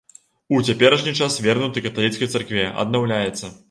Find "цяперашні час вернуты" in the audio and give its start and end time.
0.67-1.87